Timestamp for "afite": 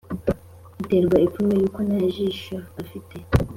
2.81-3.15